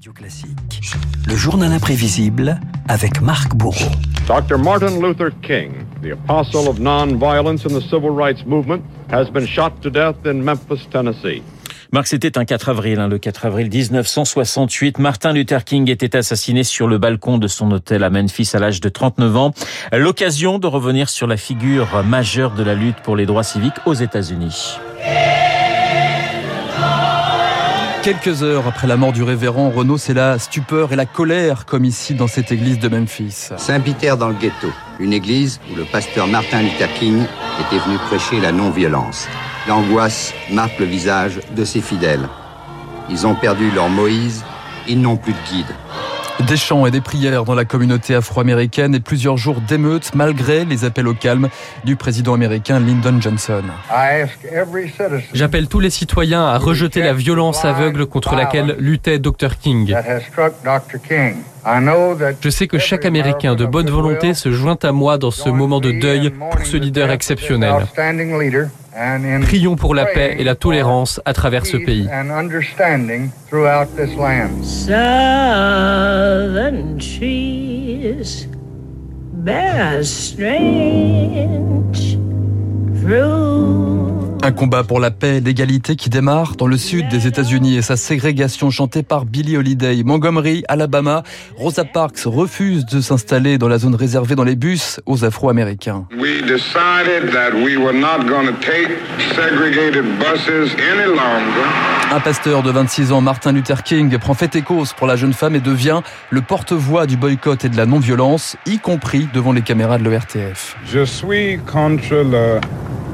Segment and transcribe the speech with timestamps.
[0.00, 0.56] Radio Classique.
[1.26, 2.58] Le journal imprévisible
[2.88, 3.90] avec Marc Bourreau.
[4.26, 4.56] Dr.
[4.56, 8.80] Martin Luther King, the apostle of nonviolence in the civil rights movement,
[9.12, 11.42] has been shot to death in Memphis, Tennessee.
[11.92, 14.98] Marc, c'était un 4 avril, hein, le 4 avril 1968.
[14.98, 18.80] Martin Luther King était assassiné sur le balcon de son hôtel à Memphis à l'âge
[18.80, 19.52] de 39 ans.
[19.92, 23.92] L'occasion de revenir sur la figure majeure de la lutte pour les droits civiques aux
[23.92, 24.78] États-Unis.
[28.02, 31.84] Quelques heures après la mort du révérend Renaud, c'est la stupeur et la colère, comme
[31.84, 33.50] ici dans cette église de Memphis.
[33.58, 34.68] Saint-Peter dans le ghetto,
[34.98, 37.24] une église où le pasteur Martin Luther King
[37.60, 39.28] était venu prêcher la non-violence.
[39.68, 42.26] L'angoisse marque le visage de ses fidèles.
[43.10, 44.44] Ils ont perdu leur Moïse,
[44.88, 45.74] ils n'ont plus de guide.
[46.46, 50.84] Des chants et des prières dans la communauté afro-américaine et plusieurs jours d'émeutes malgré les
[50.84, 51.48] appels au calme
[51.84, 53.62] du président américain Lyndon Johnson.
[55.34, 59.94] J'appelle tous les citoyens à rejeter la violence aveugle contre laquelle luttait Dr King.
[62.40, 65.80] Je sais que chaque Américain de bonne volonté se joint à moi dans ce moment
[65.80, 67.86] de deuil pour ce leader exceptionnel.
[69.42, 72.08] Prions pour la paix et la tolérance à travers ce pays.
[74.62, 75.70] Southern
[76.98, 78.48] trees
[79.44, 81.38] bear strange
[83.02, 83.89] fruit.
[84.42, 87.82] Un combat pour la paix et l'égalité qui démarre dans le sud des États-Unis et
[87.82, 90.02] sa ségrégation chantée par Billie Holiday.
[90.02, 91.24] Montgomery, Alabama,
[91.56, 96.06] Rosa Parks refuse de s'installer dans la zone réservée dans les bus aux Afro-Américains.
[102.10, 105.34] Un pasteur de 26 ans, Martin Luther King, prend fait et cause pour la jeune
[105.34, 109.62] femme et devient le porte-voix du boycott et de la non-violence, y compris devant les
[109.62, 110.78] caméras de l'ORTF.
[110.86, 112.60] Je suis contre la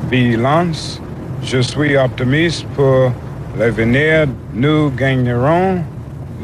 [0.09, 1.03] violence
[1.43, 3.13] je suis optimiste pour
[3.59, 4.27] l'avenir.
[4.55, 5.83] Nous gagnerons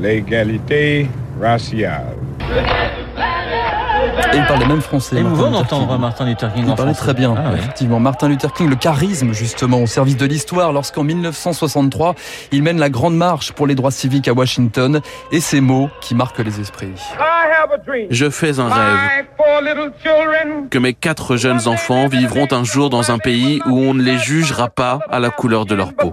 [0.00, 1.08] l'égalité
[1.40, 2.14] raciale.
[4.34, 5.20] Et il parlait même français.
[5.20, 7.12] Nouveau d'entendre Martin Luther King Il en parlait français.
[7.12, 7.58] très bien, Ah ouais.
[7.58, 8.00] effectivement.
[8.00, 12.14] Martin Luther King, le charisme justement au service de l'histoire, lorsqu'en 1963,
[12.50, 15.00] il mène la grande marche pour les droits civiques à Washington,
[15.32, 16.92] et ces mots qui marquent les esprits.
[18.10, 19.26] Je fais un rêve
[20.70, 24.18] que mes quatre jeunes enfants vivront un jour dans un pays où on ne les
[24.18, 26.12] jugera pas à la couleur de leur peau.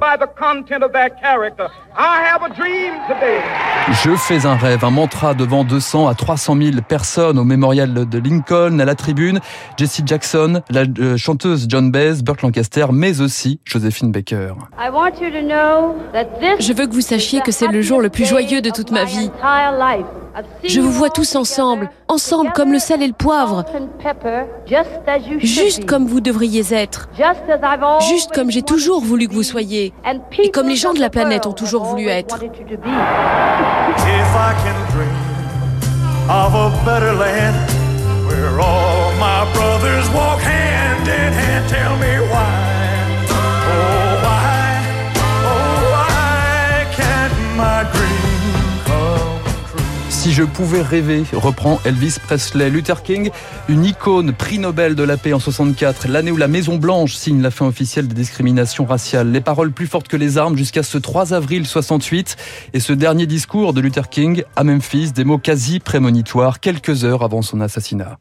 [4.04, 8.20] Je fais un rêve, un mantra devant 200 à 300 000 personnes au mémorial de
[8.20, 9.40] Lincoln, à la tribune,
[9.78, 14.54] Jessie Jackson, la euh, chanteuse John Baez, Burt Lancaster, mais aussi Josephine Baker.
[16.60, 19.06] Je veux que vous sachiez que c'est le jour le plus joyeux de toute ma
[19.06, 19.32] vie.
[20.64, 23.66] Je vous vois tous ensemble, ensemble comme le sel et le poivre,
[25.40, 27.10] juste comme vous devriez être,
[28.08, 29.94] juste comme j'ai toujours voulu que vous soyez,
[30.38, 32.40] et comme les gens de la planète ont toujours voulu être.
[50.30, 52.70] Si je pouvais rêver, reprend Elvis Presley.
[52.70, 53.32] Luther King,
[53.68, 57.42] une icône, prix Nobel de la paix en 64, l'année où la Maison Blanche signe
[57.42, 59.32] la fin officielle des discriminations raciales.
[59.32, 62.38] Les paroles plus fortes que les armes jusqu'à ce 3 avril 68
[62.76, 67.24] et ce dernier discours de Luther King à Memphis, des mots quasi prémonitoires quelques heures
[67.24, 68.20] avant son assassinat.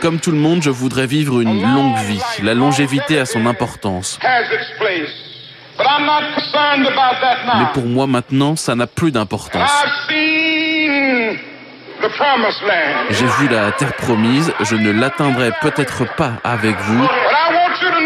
[0.00, 2.42] Comme tout le monde, je voudrais vivre une longue vie.
[2.42, 4.18] La longévité a son importance.
[7.58, 9.70] Mais pour moi maintenant, ça n'a plus d'importance.
[13.10, 17.08] J'ai vu la terre promise, je ne l'atteindrai peut-être pas avec vous,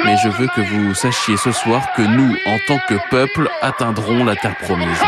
[0.05, 4.25] mais je veux que vous sachiez ce soir que nous, en tant que peuple, atteindrons
[4.25, 5.03] la terre promise.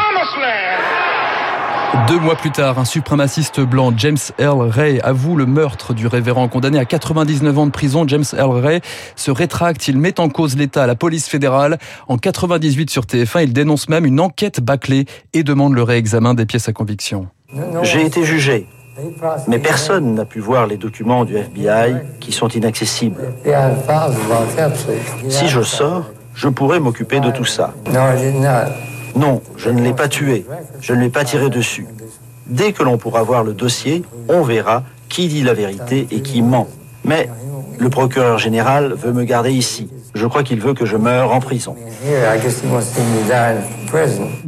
[2.07, 6.47] Deux mois plus tard, un suprémaciste blanc, James Earl Ray, avoue le meurtre du révérend
[6.49, 8.05] condamné à 99 ans de prison.
[8.07, 8.81] James Earl Ray
[9.17, 11.79] se rétracte, il met en cause l'État, la police fédérale.
[12.07, 16.47] En 98 sur TF1, il dénonce même une enquête bâclée et demande le réexamen des
[16.47, 17.27] pièces à conviction.
[17.83, 18.69] J'ai été jugé,
[19.49, 23.35] mais personne n'a pu voir les documents du FBI qui sont inaccessibles.
[25.29, 26.05] Si je sors,
[26.35, 27.75] je pourrais m'occuper de tout ça.
[29.17, 30.45] Non, je ne l'ai pas tué.
[30.81, 31.87] Je ne l'ai pas tiré dessus.
[32.47, 36.43] Dès que l'on pourra voir le dossier, on verra qui dit la vérité et qui
[36.43, 36.69] ment.
[37.05, 37.29] Mais
[37.79, 39.89] le procureur général veut me garder ici.
[40.15, 41.77] Je crois qu'il veut que je meure en prison.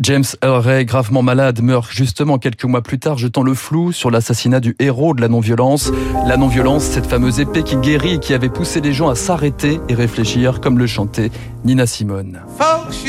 [0.01, 4.11] James Earl Ray, gravement malade, meurt justement quelques mois plus tard, jetant le flou sur
[4.11, 5.93] l'assassinat du héros de la non-violence.
[6.27, 9.81] La non-violence, cette fameuse épée qui guérit et qui avait poussé les gens à s'arrêter
[9.89, 11.31] et réfléchir, comme le chantait
[11.65, 12.41] Nina Simone.
[12.59, 13.05] Folks,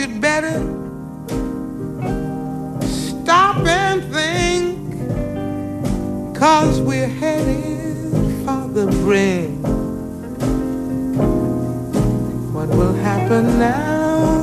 [12.52, 14.42] What will happen now?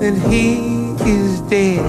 [0.00, 0.58] That he
[1.06, 1.80] is dead?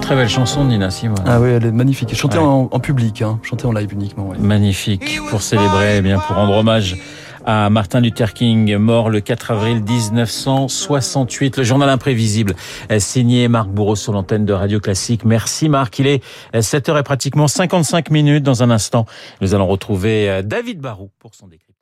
[0.00, 1.18] Très belle chanson de Nina Simone.
[1.24, 2.12] Ah oui, elle est magnifique.
[2.16, 2.44] Chantée Ouais.
[2.44, 3.38] en, en public, hein.
[3.42, 4.26] chantée en live uniquement.
[4.28, 4.38] ouais.
[4.38, 6.96] Magnifique pour célébrer, eh bien pour rendre hommage
[7.48, 11.56] à Martin Luther King, mort le 4 avril 1968.
[11.56, 12.54] Le journal imprévisible,
[12.92, 15.24] euh, signé Marc Bourreau sur l'antenne de Radio Classique.
[15.24, 15.98] Merci Marc.
[15.98, 16.22] Il est
[16.52, 18.44] 7h et pratiquement 55 minutes.
[18.44, 19.06] Dans un instant,
[19.40, 21.77] nous allons retrouver euh, David Barou pour son décryptage.